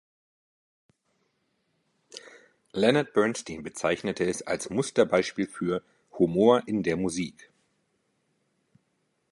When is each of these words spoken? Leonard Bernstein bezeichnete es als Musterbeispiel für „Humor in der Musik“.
Leonard 2.73 3.13
Bernstein 3.13 3.61
bezeichnete 3.61 4.23
es 4.25 4.41
als 4.41 4.71
Musterbeispiel 4.71 5.45
für 5.45 5.83
„Humor 6.17 6.63
in 6.67 6.81
der 6.81 6.97
Musik“. 6.97 7.51